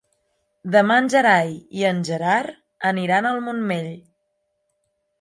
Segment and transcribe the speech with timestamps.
[0.75, 1.53] Demà en Gerai
[1.83, 2.59] i en Gerard
[2.95, 3.95] aniran al Montmell.